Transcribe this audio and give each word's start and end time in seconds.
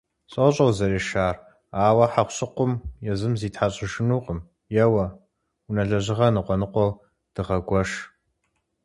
Сощӏэ 0.31 0.65
узэрешар, 0.67 1.35
ауэ 1.85 2.05
хьэкъущыкъум 2.11 2.71
езым 3.11 3.33
зитхьэщӏыжынукъым. 3.39 4.39
Еуэ, 4.83 5.05
унэ 5.67 5.83
лэжьыгъэр 5.89 6.33
ныкъуэ 6.35 6.55
ныкъуэу 6.61 6.91
дыгъэгуэш. 7.33 7.91